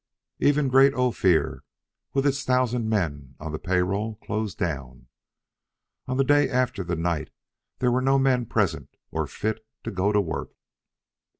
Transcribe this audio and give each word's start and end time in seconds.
Even 0.39 0.67
great 0.67 0.95
Ophir, 0.95 1.63
with 2.15 2.25
its 2.25 2.41
thousand 2.43 2.89
men 2.89 3.35
on 3.39 3.51
the 3.51 3.59
pay 3.59 3.83
roll, 3.83 4.15
closed 4.15 4.57
down. 4.57 5.05
On 6.07 6.17
the 6.17 6.23
day 6.23 6.49
after 6.49 6.83
the 6.83 6.95
night 6.95 7.29
there 7.77 7.91
were 7.91 8.01
no 8.01 8.17
men 8.17 8.47
present 8.47 8.95
or 9.11 9.27
fit 9.27 9.63
to 9.83 9.91
go 9.91 10.11
to 10.11 10.19
work. 10.19 10.53